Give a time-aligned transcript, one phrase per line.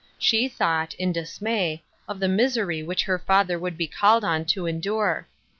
[0.17, 5.27] She t}iought, in dismay, of the misery which her father would be called to endure.